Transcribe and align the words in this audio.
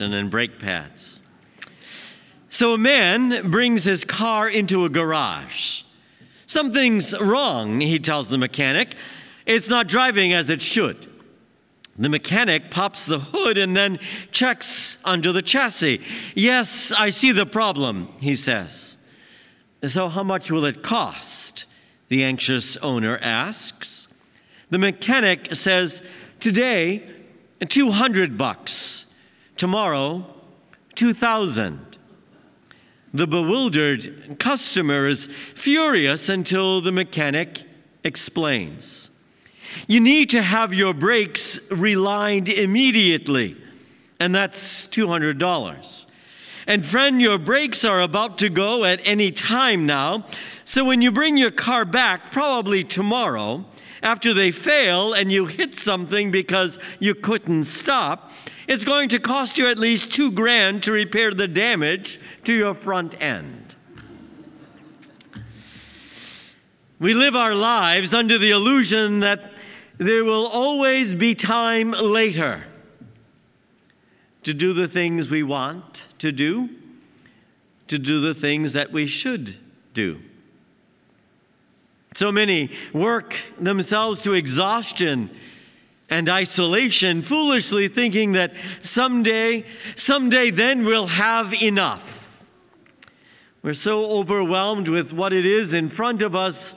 and 0.00 0.12
then 0.12 0.28
brake 0.28 0.58
pads. 0.58 1.22
So 2.48 2.74
a 2.74 2.78
man 2.78 3.50
brings 3.50 3.84
his 3.84 4.04
car 4.04 4.48
into 4.48 4.84
a 4.84 4.88
garage. 4.88 5.82
Something's 6.46 7.18
wrong, 7.20 7.80
he 7.80 7.98
tells 7.98 8.28
the 8.28 8.38
mechanic. 8.38 8.96
It's 9.46 9.68
not 9.68 9.86
driving 9.86 10.32
as 10.32 10.50
it 10.50 10.60
should. 10.60 11.06
The 11.96 12.08
mechanic 12.08 12.70
pops 12.70 13.04
the 13.04 13.18
hood 13.18 13.58
and 13.58 13.76
then 13.76 13.98
checks 14.32 14.98
under 15.04 15.32
the 15.32 15.42
chassis. 15.42 16.00
Yes, 16.34 16.92
I 16.92 17.10
see 17.10 17.30
the 17.30 17.46
problem, 17.46 18.08
he 18.20 18.34
says. 18.34 18.96
So, 19.86 20.08
how 20.08 20.22
much 20.22 20.50
will 20.50 20.64
it 20.64 20.82
cost? 20.82 21.66
The 22.08 22.24
anxious 22.24 22.76
owner 22.78 23.18
asks. 23.18 24.08
The 24.70 24.78
mechanic 24.78 25.54
says, 25.54 26.02
Today, 26.38 27.08
200 27.66 28.38
bucks. 28.38 28.99
Tomorrow, 29.60 30.24
2,000. 30.94 31.98
The 33.12 33.26
bewildered 33.26 34.38
customer 34.38 35.04
is 35.04 35.26
furious 35.26 36.30
until 36.30 36.80
the 36.80 36.90
mechanic 36.90 37.64
explains. 38.02 39.10
You 39.86 40.00
need 40.00 40.30
to 40.30 40.40
have 40.40 40.72
your 40.72 40.94
brakes 40.94 41.70
relined 41.70 42.48
immediately, 42.48 43.54
and 44.18 44.34
that's 44.34 44.86
$200. 44.86 46.06
And 46.66 46.86
friend, 46.86 47.20
your 47.20 47.36
brakes 47.36 47.84
are 47.84 48.00
about 48.00 48.38
to 48.38 48.48
go 48.48 48.86
at 48.86 49.06
any 49.06 49.30
time 49.30 49.84
now. 49.84 50.24
So 50.64 50.86
when 50.86 51.02
you 51.02 51.12
bring 51.12 51.36
your 51.36 51.50
car 51.50 51.84
back, 51.84 52.32
probably 52.32 52.82
tomorrow, 52.82 53.66
after 54.02 54.32
they 54.32 54.50
fail 54.50 55.12
and 55.12 55.32
you 55.32 55.46
hit 55.46 55.74
something 55.74 56.30
because 56.30 56.78
you 56.98 57.14
couldn't 57.14 57.64
stop, 57.64 58.30
it's 58.66 58.84
going 58.84 59.08
to 59.10 59.18
cost 59.18 59.58
you 59.58 59.66
at 59.68 59.78
least 59.78 60.12
two 60.12 60.30
grand 60.30 60.82
to 60.84 60.92
repair 60.92 61.32
the 61.32 61.48
damage 61.48 62.20
to 62.44 62.52
your 62.52 62.74
front 62.74 63.20
end. 63.20 63.74
We 66.98 67.14
live 67.14 67.34
our 67.34 67.54
lives 67.54 68.12
under 68.12 68.36
the 68.36 68.50
illusion 68.50 69.20
that 69.20 69.52
there 69.96 70.24
will 70.24 70.46
always 70.46 71.14
be 71.14 71.34
time 71.34 71.92
later 71.92 72.64
to 74.42 74.54
do 74.54 74.72
the 74.72 74.88
things 74.88 75.30
we 75.30 75.42
want 75.42 76.06
to 76.18 76.32
do, 76.32 76.70
to 77.88 77.98
do 77.98 78.20
the 78.20 78.34
things 78.34 78.72
that 78.72 78.92
we 78.92 79.06
should 79.06 79.56
do. 79.94 80.20
So 82.20 82.30
many 82.30 82.70
work 82.92 83.34
themselves 83.58 84.20
to 84.24 84.34
exhaustion 84.34 85.30
and 86.10 86.28
isolation, 86.28 87.22
foolishly 87.22 87.88
thinking 87.88 88.32
that 88.32 88.52
someday, 88.82 89.64
someday 89.96 90.50
then 90.50 90.84
we'll 90.84 91.06
have 91.06 91.54
enough. 91.62 92.46
We're 93.62 93.72
so 93.72 94.10
overwhelmed 94.10 94.86
with 94.86 95.14
what 95.14 95.32
it 95.32 95.46
is 95.46 95.72
in 95.72 95.88
front 95.88 96.20
of 96.20 96.36
us 96.36 96.74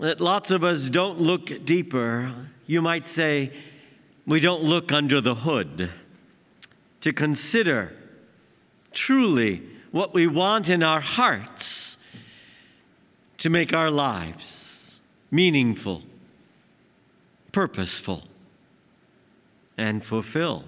that 0.00 0.20
lots 0.20 0.50
of 0.50 0.64
us 0.64 0.88
don't 0.90 1.20
look 1.20 1.64
deeper. 1.64 2.34
You 2.66 2.82
might 2.82 3.06
say, 3.06 3.52
we 4.26 4.40
don't 4.40 4.64
look 4.64 4.90
under 4.90 5.20
the 5.20 5.36
hood 5.36 5.92
to 7.02 7.12
consider 7.12 7.92
truly 8.92 9.62
what 9.92 10.12
we 10.12 10.26
want 10.26 10.68
in 10.68 10.82
our 10.82 11.00
hearts 11.00 11.69
to 13.40 13.50
make 13.50 13.72
our 13.72 13.90
lives 13.90 15.00
meaningful, 15.30 16.02
purposeful, 17.52 18.24
and 19.76 20.04
fulfilled. 20.04 20.64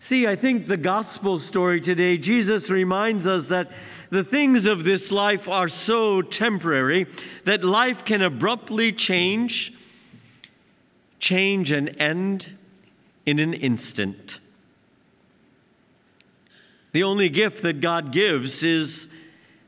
See, 0.00 0.26
I 0.26 0.36
think 0.36 0.66
the 0.66 0.76
gospel 0.76 1.38
story 1.38 1.80
today, 1.80 2.18
Jesus 2.18 2.70
reminds 2.70 3.26
us 3.26 3.48
that 3.48 3.70
the 4.10 4.24
things 4.24 4.66
of 4.66 4.84
this 4.84 5.10
life 5.10 5.48
are 5.48 5.68
so 5.68 6.22
temporary 6.22 7.06
that 7.44 7.64
life 7.64 8.04
can 8.04 8.20
abruptly 8.20 8.92
change, 8.92 9.72
change 11.20 11.70
and 11.70 11.94
end 12.00 12.56
in 13.24 13.38
an 13.38 13.54
instant. 13.54 14.40
The 16.92 17.02
only 17.02 17.28
gift 17.28 17.62
that 17.62 17.80
God 17.80 18.12
gives 18.12 18.62
is 18.62 19.08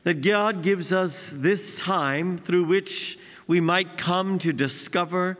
that 0.07 0.21
God 0.21 0.63
gives 0.63 0.93
us 0.93 1.31
this 1.31 1.77
time 1.77 2.37
through 2.37 2.63
which 2.63 3.19
we 3.45 3.59
might 3.59 3.97
come 3.97 4.39
to 4.39 4.53
discover 4.53 5.37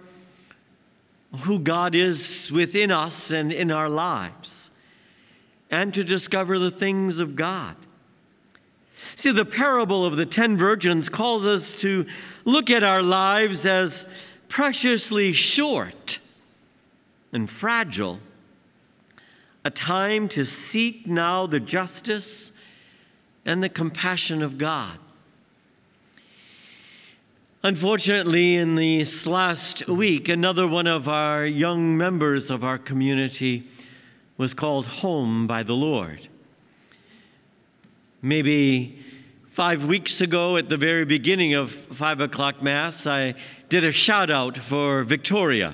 who 1.43 1.57
God 1.57 1.95
is 1.95 2.51
within 2.51 2.91
us 2.91 3.31
and 3.31 3.53
in 3.53 3.71
our 3.71 3.87
lives, 3.87 4.69
and 5.71 5.93
to 5.93 6.03
discover 6.03 6.59
the 6.59 6.69
things 6.69 7.19
of 7.19 7.37
God. 7.37 7.77
See, 9.15 9.31
the 9.31 9.45
parable 9.45 10.05
of 10.05 10.17
the 10.17 10.25
ten 10.25 10.57
virgins 10.57 11.07
calls 11.07 11.45
us 11.45 11.73
to 11.75 12.05
look 12.43 12.69
at 12.69 12.83
our 12.83 13.01
lives 13.01 13.65
as 13.65 14.05
preciously 14.49 15.31
short 15.31 16.19
and 17.31 17.49
fragile, 17.49 18.19
a 19.63 19.69
time 19.69 20.27
to 20.27 20.43
seek 20.43 21.07
now 21.07 21.47
the 21.47 21.61
justice 21.61 22.51
and 23.47 23.63
the 23.63 23.69
compassion 23.69 24.43
of 24.43 24.57
God. 24.57 24.99
Unfortunately, 27.63 28.55
in 28.55 28.75
this 28.75 29.25
last 29.25 29.87
week, 29.87 30.27
another 30.27 30.67
one 30.67 30.85
of 30.85 31.07
our 31.07 31.45
young 31.45 31.97
members 31.97 32.51
of 32.51 32.63
our 32.63 32.77
community 32.77 33.65
was 34.37 34.53
called 34.53 34.85
home 34.85 35.47
by 35.47 35.63
the 35.63 35.73
Lord. 35.73 36.27
Maybe 38.21 38.99
five 39.53 39.85
weeks 39.85 40.19
ago, 40.19 40.57
at 40.57 40.67
the 40.67 40.77
very 40.77 41.05
beginning 41.05 41.53
of 41.53 41.71
five 41.71 42.19
o'clock 42.19 42.61
Mass, 42.61 43.07
I 43.07 43.33
did 43.69 43.85
a 43.85 43.93
shout 43.93 44.29
out 44.29 44.57
for 44.57 45.03
Victoria, 45.03 45.73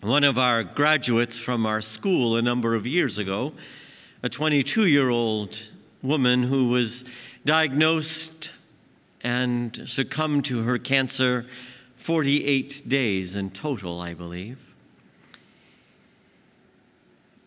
one 0.00 0.24
of 0.24 0.38
our 0.38 0.64
graduates 0.64 1.38
from 1.38 1.66
our 1.66 1.82
school 1.82 2.34
a 2.34 2.42
number 2.42 2.74
of 2.74 2.86
years 2.86 3.18
ago, 3.18 3.52
a 4.22 4.30
22 4.30 4.86
year 4.86 5.10
old 5.10 5.68
woman 6.02 6.44
who 6.44 6.68
was 6.68 7.04
diagnosed 7.44 8.50
and 9.22 9.82
succumbed 9.86 10.44
to 10.46 10.62
her 10.62 10.78
cancer 10.78 11.46
48 11.96 12.88
days 12.88 13.34
in 13.34 13.50
total, 13.50 14.00
I 14.00 14.14
believe. 14.14 14.58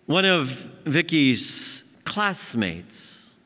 One 0.06 0.26
of 0.26 0.50
Vicky's 0.86 1.84
classmates 2.04 3.38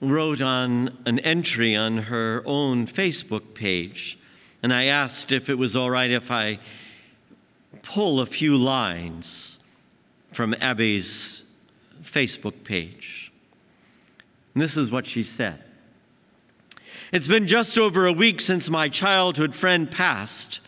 wrote 0.00 0.40
on 0.40 0.98
an 1.04 1.18
entry 1.20 1.76
on 1.76 1.98
her 1.98 2.42
own 2.46 2.86
Facebook 2.86 3.54
page, 3.54 4.18
and 4.62 4.72
I 4.72 4.84
asked 4.84 5.30
if 5.30 5.48
it 5.48 5.56
was 5.56 5.76
all 5.76 5.90
right 5.90 6.10
if 6.10 6.30
I 6.30 6.58
pull 7.82 8.20
a 8.20 8.26
few 8.26 8.56
lines 8.56 9.58
from 10.32 10.54
Abby's 10.60 11.44
Facebook 12.02 12.64
page. 12.64 13.29
And 14.54 14.62
this 14.62 14.76
is 14.76 14.90
what 14.90 15.06
she 15.06 15.22
said. 15.22 15.62
It's 17.12 17.26
been 17.26 17.46
just 17.46 17.78
over 17.78 18.06
a 18.06 18.12
week 18.12 18.40
since 18.40 18.68
my 18.68 18.88
childhood 18.88 19.54
friend 19.54 19.90
passed. 19.90 20.60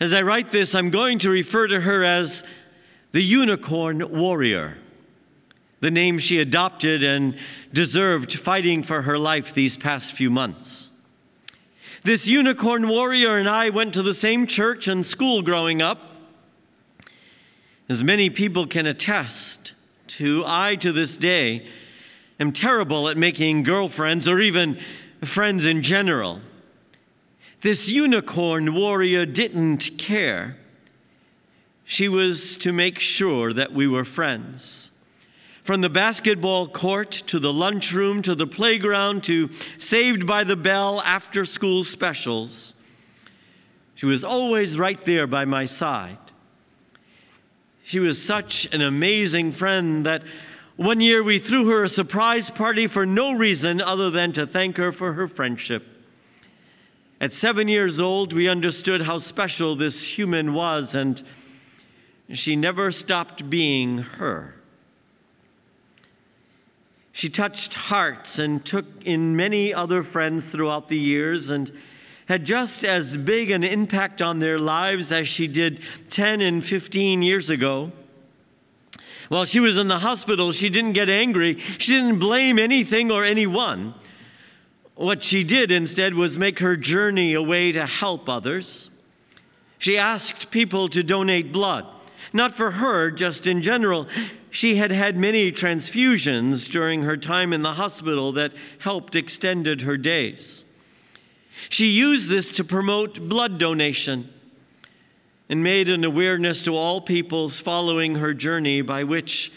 As 0.00 0.12
I 0.12 0.22
write 0.22 0.50
this, 0.50 0.74
I'm 0.74 0.90
going 0.90 1.18
to 1.20 1.30
refer 1.30 1.68
to 1.68 1.82
her 1.82 2.04
as 2.04 2.44
the 3.12 3.22
unicorn 3.22 4.10
warrior 4.10 4.78
the 5.82 5.90
name 5.90 6.16
she 6.16 6.38
adopted 6.38 7.02
and 7.02 7.36
deserved 7.72 8.32
fighting 8.38 8.84
for 8.84 9.02
her 9.02 9.18
life 9.18 9.52
these 9.52 9.76
past 9.76 10.12
few 10.12 10.30
months. 10.30 10.90
This 12.04 12.28
unicorn 12.28 12.88
warrior 12.88 13.36
and 13.36 13.48
I 13.48 13.68
went 13.68 13.92
to 13.94 14.02
the 14.02 14.14
same 14.14 14.46
church 14.46 14.86
and 14.86 15.04
school 15.04 15.42
growing 15.42 15.82
up. 15.82 15.98
As 17.88 18.04
many 18.04 18.30
people 18.30 18.68
can 18.68 18.86
attest 18.86 19.74
to, 20.06 20.44
I 20.46 20.76
to 20.76 20.92
this 20.92 21.16
day 21.16 21.66
am 22.42 22.52
terrible 22.52 23.08
at 23.08 23.16
making 23.16 23.62
girlfriends 23.62 24.28
or 24.28 24.40
even 24.40 24.78
friends 25.24 25.64
in 25.64 25.80
general. 25.80 26.40
This 27.62 27.88
unicorn 27.88 28.74
warrior 28.74 29.24
didn't 29.24 29.96
care. 29.96 30.58
She 31.84 32.08
was 32.08 32.56
to 32.58 32.72
make 32.72 32.98
sure 32.98 33.52
that 33.52 33.72
we 33.72 33.86
were 33.86 34.04
friends. 34.04 34.90
From 35.62 35.80
the 35.80 35.88
basketball 35.88 36.66
court 36.66 37.12
to 37.12 37.38
the 37.38 37.52
lunchroom 37.52 38.20
to 38.22 38.34
the 38.34 38.48
playground 38.48 39.22
to 39.24 39.48
Saved 39.78 40.26
by 40.26 40.42
the 40.42 40.56
Bell 40.56 41.00
after 41.02 41.44
school 41.44 41.84
specials, 41.84 42.74
she 43.94 44.06
was 44.06 44.24
always 44.24 44.76
right 44.76 45.02
there 45.04 45.28
by 45.28 45.44
my 45.44 45.64
side. 45.64 46.18
She 47.84 48.00
was 48.00 48.20
such 48.20 48.66
an 48.74 48.82
amazing 48.82 49.52
friend 49.52 50.04
that 50.04 50.24
one 50.84 51.00
year 51.00 51.22
we 51.22 51.38
threw 51.38 51.68
her 51.68 51.84
a 51.84 51.88
surprise 51.88 52.50
party 52.50 52.86
for 52.86 53.04
no 53.06 53.32
reason 53.32 53.80
other 53.80 54.10
than 54.10 54.32
to 54.32 54.46
thank 54.46 54.76
her 54.76 54.92
for 54.92 55.14
her 55.14 55.28
friendship. 55.28 55.86
At 57.20 57.32
seven 57.32 57.68
years 57.68 58.00
old, 58.00 58.32
we 58.32 58.48
understood 58.48 59.02
how 59.02 59.18
special 59.18 59.76
this 59.76 60.18
human 60.18 60.54
was, 60.54 60.94
and 60.94 61.22
she 62.32 62.56
never 62.56 62.90
stopped 62.90 63.48
being 63.48 63.98
her. 63.98 64.56
She 67.12 67.28
touched 67.28 67.74
hearts 67.74 68.38
and 68.38 68.64
took 68.64 68.86
in 69.04 69.36
many 69.36 69.72
other 69.72 70.02
friends 70.02 70.50
throughout 70.50 70.88
the 70.88 70.98
years 70.98 71.50
and 71.50 71.70
had 72.26 72.44
just 72.44 72.84
as 72.84 73.16
big 73.16 73.50
an 73.50 73.62
impact 73.62 74.22
on 74.22 74.38
their 74.38 74.58
lives 74.58 75.12
as 75.12 75.28
she 75.28 75.46
did 75.46 75.80
10 76.08 76.40
and 76.40 76.64
15 76.64 77.22
years 77.22 77.50
ago. 77.50 77.92
While 79.32 79.46
she 79.46 79.60
was 79.60 79.78
in 79.78 79.88
the 79.88 80.00
hospital, 80.00 80.52
she 80.52 80.68
didn't 80.68 80.92
get 80.92 81.08
angry. 81.08 81.54
She 81.78 81.94
didn't 81.94 82.18
blame 82.18 82.58
anything 82.58 83.10
or 83.10 83.24
anyone. 83.24 83.94
What 84.94 85.24
she 85.24 85.42
did 85.42 85.72
instead 85.72 86.12
was 86.12 86.36
make 86.36 86.58
her 86.58 86.76
journey 86.76 87.32
a 87.32 87.40
way 87.40 87.72
to 87.72 87.86
help 87.86 88.28
others. 88.28 88.90
She 89.78 89.96
asked 89.96 90.50
people 90.50 90.86
to 90.88 91.02
donate 91.02 91.50
blood, 91.50 91.86
not 92.34 92.54
for 92.54 92.72
her, 92.72 93.10
just 93.10 93.46
in 93.46 93.62
general. 93.62 94.06
She 94.50 94.76
had 94.76 94.90
had 94.90 95.16
many 95.16 95.50
transfusions 95.50 96.70
during 96.70 97.04
her 97.04 97.16
time 97.16 97.54
in 97.54 97.62
the 97.62 97.72
hospital 97.72 98.32
that 98.32 98.52
helped 98.80 99.14
extended 99.14 99.80
her 99.80 99.96
days. 99.96 100.66
She 101.70 101.86
used 101.86 102.28
this 102.28 102.52
to 102.52 102.64
promote 102.64 103.30
blood 103.30 103.56
donation 103.56 104.28
and 105.52 105.62
made 105.62 105.90
an 105.90 106.02
awareness 106.02 106.62
to 106.62 106.74
all 106.74 106.98
peoples 106.98 107.60
following 107.60 108.14
her 108.14 108.32
journey, 108.32 108.80
by 108.80 109.04
which, 109.04 109.52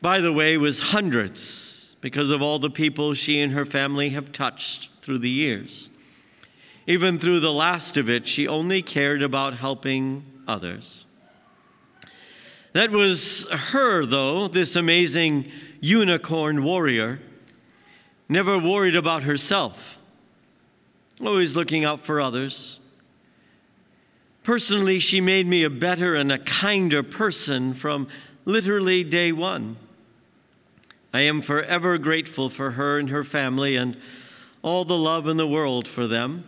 by 0.00 0.18
the 0.18 0.32
way, 0.32 0.56
was 0.56 0.80
hundreds 0.80 1.94
because 2.00 2.30
of 2.30 2.40
all 2.40 2.58
the 2.58 2.70
people 2.70 3.12
she 3.12 3.42
and 3.42 3.52
her 3.52 3.66
family 3.66 4.08
have 4.08 4.32
touched 4.32 4.88
through 5.02 5.18
the 5.18 5.28
years. 5.28 5.90
Even 6.86 7.18
through 7.18 7.40
the 7.40 7.52
last 7.52 7.98
of 7.98 8.08
it, 8.08 8.26
she 8.26 8.48
only 8.48 8.80
cared 8.80 9.20
about 9.20 9.58
helping 9.58 10.24
others. 10.48 11.04
That 12.72 12.90
was 12.90 13.46
her, 13.50 14.06
though, 14.06 14.48
this 14.48 14.76
amazing 14.76 15.52
unicorn 15.78 16.64
warrior, 16.64 17.20
never 18.30 18.58
worried 18.58 18.96
about 18.96 19.24
herself, 19.24 19.98
always 21.20 21.54
looking 21.54 21.84
out 21.84 22.00
for 22.00 22.18
others. 22.18 22.80
Personally, 24.44 24.98
she 24.98 25.22
made 25.22 25.46
me 25.46 25.64
a 25.64 25.70
better 25.70 26.14
and 26.14 26.30
a 26.30 26.38
kinder 26.38 27.02
person 27.02 27.72
from 27.72 28.06
literally 28.44 29.02
day 29.02 29.32
one. 29.32 29.76
I 31.14 31.22
am 31.22 31.40
forever 31.40 31.96
grateful 31.96 32.50
for 32.50 32.72
her 32.72 32.98
and 32.98 33.08
her 33.08 33.24
family 33.24 33.74
and 33.74 33.96
all 34.60 34.84
the 34.84 34.98
love 34.98 35.26
in 35.26 35.38
the 35.38 35.46
world 35.46 35.88
for 35.88 36.06
them. 36.06 36.44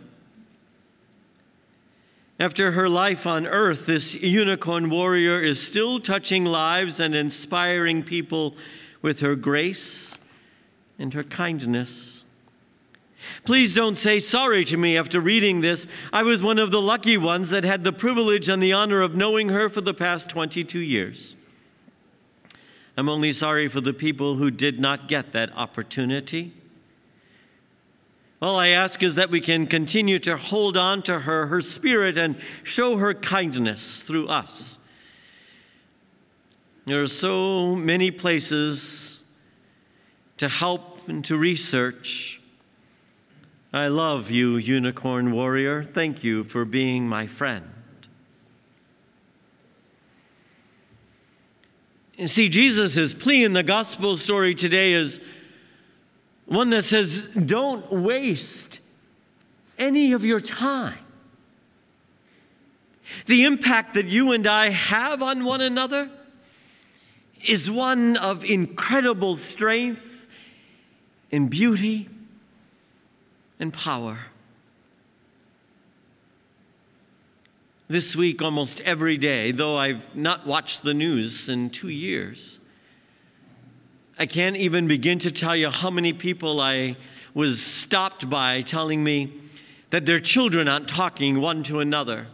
After 2.39 2.73
her 2.73 2.87
life 2.87 3.25
on 3.25 3.47
earth, 3.47 3.87
this 3.87 4.21
unicorn 4.21 4.91
warrior 4.91 5.41
is 5.41 5.59
still 5.65 5.99
touching 5.99 6.45
lives 6.45 6.99
and 6.99 7.15
inspiring 7.15 8.03
people 8.03 8.55
with 9.01 9.21
her 9.21 9.35
grace 9.35 10.19
and 10.99 11.15
her 11.15 11.23
kindness. 11.23 12.25
Please 13.45 13.73
don't 13.73 13.97
say 13.97 14.19
sorry 14.19 14.63
to 14.65 14.77
me 14.77 14.97
after 14.97 15.19
reading 15.19 15.61
this. 15.61 15.87
I 16.13 16.23
was 16.23 16.43
one 16.43 16.59
of 16.59 16.71
the 16.71 16.81
lucky 16.81 17.17
ones 17.17 17.49
that 17.49 17.63
had 17.63 17.83
the 17.83 17.91
privilege 17.91 18.49
and 18.49 18.61
the 18.61 18.73
honor 18.73 19.01
of 19.01 19.15
knowing 19.15 19.49
her 19.49 19.69
for 19.69 19.81
the 19.81 19.93
past 19.93 20.29
22 20.29 20.79
years. 20.79 21.35
I'm 22.95 23.09
only 23.09 23.31
sorry 23.31 23.67
for 23.67 23.81
the 23.81 23.93
people 23.93 24.35
who 24.35 24.49
did 24.49 24.79
not 24.79 25.07
get 25.07 25.31
that 25.33 25.55
opportunity. 25.55 26.53
All 28.41 28.57
I 28.57 28.67
ask 28.69 29.01
is 29.01 29.15
that 29.15 29.31
we 29.31 29.41
can 29.41 29.65
continue 29.65 30.19
to 30.19 30.37
hold 30.37 30.77
on 30.77 31.01
to 31.03 31.21
her, 31.21 31.47
her 31.47 31.61
spirit, 31.61 32.17
and 32.17 32.39
show 32.63 32.97
her 32.97 33.13
kindness 33.13 34.03
through 34.03 34.27
us. 34.27 34.77
There 36.85 37.01
are 37.01 37.07
so 37.07 37.75
many 37.75 38.11
places 38.11 39.23
to 40.37 40.47
help 40.47 41.07
and 41.07 41.25
to 41.25 41.37
research. 41.37 42.39
I 43.73 43.87
love 43.87 44.31
you, 44.31 44.55
Unicorn 44.55 45.31
Warrior. 45.31 45.83
Thank 45.83 46.23
you 46.23 46.45
for 46.45 46.63
being 46.63 47.07
my 47.07 47.27
friend. 47.27 47.69
And 52.17 52.29
see, 52.29 52.47
Jesus' 52.47 53.13
plea 53.13 53.43
in 53.43 53.53
the 53.53 53.63
gospel 53.63 54.15
story 54.15 54.55
today 54.55 54.93
is 54.93 55.21
one 56.45 56.69
that 56.69 56.83
says, 56.83 57.27
don't 57.27 57.91
waste 57.91 58.79
any 59.77 60.13
of 60.13 60.23
your 60.23 60.39
time. 60.39 60.97
The 63.25 63.43
impact 63.43 63.95
that 63.95 64.05
you 64.05 64.31
and 64.31 64.47
I 64.47 64.69
have 64.69 65.21
on 65.21 65.43
one 65.43 65.61
another 65.61 66.09
is 67.45 67.69
one 67.69 68.15
of 68.15 68.45
incredible 68.45 69.35
strength 69.35 70.25
and 71.31 71.49
beauty 71.49 72.09
and 73.59 73.73
power. 73.73 74.19
This 77.89 78.15
week, 78.15 78.41
almost 78.41 78.81
every 78.81 79.17
day, 79.17 79.51
though 79.51 79.77
I've 79.77 80.15
not 80.15 80.45
watched 80.45 80.83
the 80.83 80.93
news 80.93 81.47
in 81.47 81.69
two 81.69 81.87
years, 81.87 82.59
I 84.19 84.25
can't 84.25 84.57
even 84.57 84.87
begin 84.87 85.19
to 85.19 85.31
tell 85.31 85.55
you 85.55 85.69
how 85.69 85.89
many 85.89 86.11
people 86.11 86.59
I 86.59 86.97
was 87.33 87.63
stopped 87.63 88.29
by 88.29 88.61
telling 88.61 89.03
me 89.03 89.31
that 89.91 90.05
their 90.05 90.19
children 90.19 90.67
aren't 90.67 90.89
talking 90.89 91.39
one 91.39 91.63
to 91.63 91.79
another. 91.79 92.27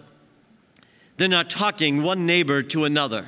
They're 1.18 1.28
not 1.28 1.50
talking 1.50 2.02
one 2.02 2.26
neighbor 2.26 2.64
to 2.64 2.86
another. 2.86 3.28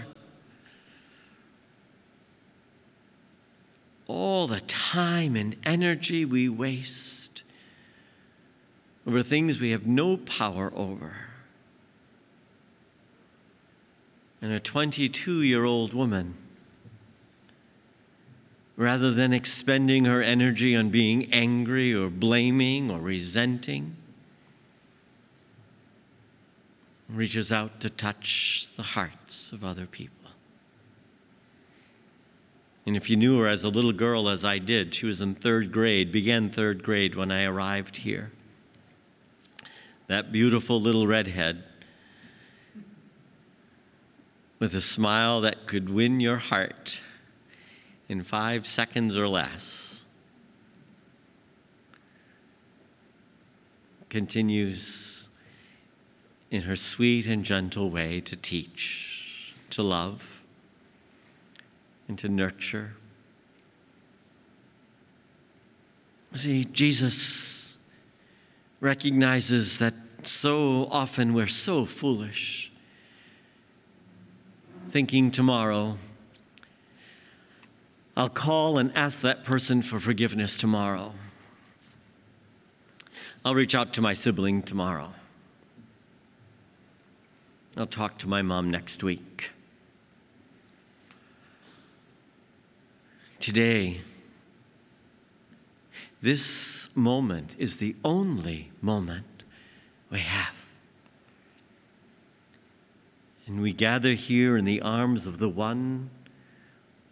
All 4.07 4.47
the 4.47 4.61
time 4.61 5.35
and 5.35 5.55
energy 5.63 6.25
we 6.25 6.49
waste 6.49 7.14
over 9.05 9.23
things 9.23 9.59
we 9.59 9.71
have 9.71 9.85
no 9.85 10.17
power 10.17 10.71
over. 10.75 11.17
And 14.41 14.51
a 14.51 14.59
22 14.59 15.41
year 15.41 15.63
old 15.63 15.93
woman 15.93 16.35
rather 18.77 19.13
than 19.13 19.33
expending 19.33 20.05
her 20.05 20.21
energy 20.21 20.75
on 20.75 20.89
being 20.89 21.31
angry 21.33 21.93
or 21.93 22.09
blaming 22.09 22.91
or 22.91 22.99
resenting, 22.99 23.95
reaches 27.09 27.51
out 27.51 27.79
to 27.79 27.89
touch 27.89 28.67
the 28.75 28.83
hearts 28.83 29.51
of 29.51 29.63
other 29.63 29.85
people. 29.85 30.11
And 32.85 32.95
if 32.95 33.09
you 33.09 33.15
knew 33.15 33.39
her 33.39 33.47
as 33.47 33.63
a 33.63 33.69
little 33.69 33.93
girl, 33.93 34.27
as 34.29 34.43
I 34.45 34.59
did, 34.59 34.93
she 34.93 35.05
was 35.05 35.21
in 35.21 35.35
third 35.35 35.71
grade, 35.71 36.11
began 36.11 36.49
third 36.49 36.83
grade 36.83 37.15
when 37.15 37.31
I 37.31 37.45
arrived 37.45 37.97
here. 37.97 38.31
That 40.07 40.31
beautiful 40.31 40.79
little 40.79 41.07
redhead 41.07 41.63
with 44.59 44.73
a 44.75 44.81
smile 44.81 45.41
that 45.41 45.67
could 45.67 45.89
win 45.89 46.19
your 46.19 46.37
heart 46.37 47.01
in 48.07 48.23
five 48.23 48.67
seconds 48.67 49.17
or 49.17 49.27
less. 49.27 50.03
Continues 54.09 55.29
in 56.51 56.61
her 56.63 56.75
sweet 56.75 57.25
and 57.25 57.43
gentle 57.43 57.89
way 57.89 58.21
to 58.21 58.35
teach, 58.35 59.53
to 59.71 59.83
love, 59.83 60.41
and 62.07 62.17
to 62.19 62.29
nurture. 62.29 62.93
See, 66.35 66.65
Jesus 66.65 67.54
recognizes 68.79 69.79
that 69.79 69.93
so 70.23 70.87
often 70.91 71.33
we're 71.33 71.47
so 71.47 71.85
foolish, 71.85 72.71
thinking 74.89 75.31
tomorrow 75.31 75.97
I'll 78.17 78.29
call 78.29 78.77
and 78.77 78.95
ask 78.95 79.21
that 79.21 79.43
person 79.43 79.81
for 79.81 79.99
forgiveness 79.99 80.55
tomorrow. 80.55 81.13
I'll 83.43 83.55
reach 83.55 83.75
out 83.75 83.93
to 83.93 84.01
my 84.01 84.13
sibling 84.13 84.63
tomorrow. 84.63 85.13
I'll 87.75 87.87
talk 87.87 88.17
to 88.19 88.27
my 88.27 88.41
mom 88.41 88.71
next 88.71 89.03
week. 89.03 89.51
Today, 93.41 93.99
this 96.21 96.45
moment 96.95 97.55
is 97.57 97.77
the 97.77 97.95
only 98.03 98.71
moment 98.81 99.43
we 100.09 100.19
have. 100.19 100.55
And 103.45 103.61
we 103.61 103.73
gather 103.73 104.13
here 104.13 104.57
in 104.57 104.65
the 104.65 104.81
arms 104.81 105.27
of 105.27 105.37
the 105.37 105.49
one 105.49 106.09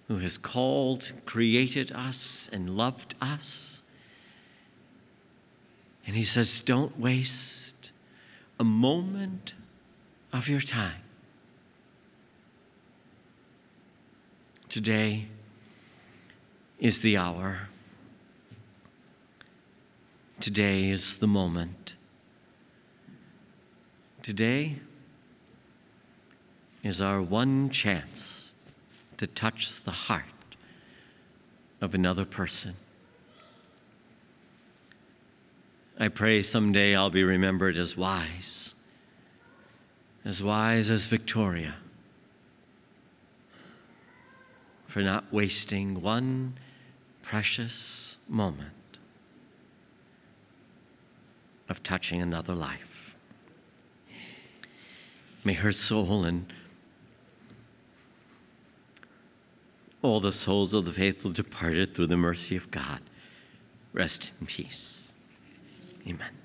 who 0.08 0.18
has 0.18 0.38
called, 0.38 1.12
created 1.26 1.92
us, 1.92 2.50
and 2.52 2.76
loved 2.76 3.14
us. 3.22 3.82
And 6.06 6.16
he 6.16 6.24
says, 6.24 6.62
Don't 6.62 7.00
waste 7.00 7.92
a 8.60 8.64
moment 8.64 9.54
of 10.32 10.50
your 10.50 10.62
time. 10.62 11.02
Today 14.70 15.28
is 16.80 17.02
the 17.02 17.16
hour. 17.16 17.70
Today 20.44 20.90
is 20.90 21.20
the 21.20 21.28
moment. 21.28 21.94
Today 24.22 24.80
is 26.84 27.00
our 27.00 27.22
one 27.22 27.70
chance 27.70 28.54
to 29.16 29.26
touch 29.26 29.82
the 29.86 29.92
heart 29.92 30.26
of 31.80 31.96
another 31.96 32.26
person. 32.26 32.76
I 35.98 36.10
pray 36.10 36.44
someday 36.44 36.94
I'll 36.94 37.10
be 37.10 37.24
remembered 37.24 37.78
as 37.78 37.96
wise, 37.96 38.76
as 40.26 40.44
wise 40.44 40.92
as 40.92 41.06
Victoria, 41.06 41.76
for 44.88 45.02
not 45.02 45.32
wasting 45.32 46.02
one 46.02 46.56
precious 47.22 48.18
moment 48.28 48.74
of 51.74 51.82
touching 51.82 52.22
another 52.22 52.54
life. 52.54 53.16
May 55.44 55.54
her 55.54 55.72
soul 55.72 56.24
and 56.24 56.54
all 60.04 60.20
the 60.20 60.32
souls 60.32 60.76
of 60.76 60.86
the 60.86 60.94
faithful 60.94 61.32
departed 61.32 61.96
through 61.96 62.08
the 62.08 62.16
mercy 62.16 62.56
of 62.56 62.70
God 62.70 63.00
rest 63.92 64.34
in 64.40 64.46
peace. 64.46 65.08
Amen. 66.08 66.43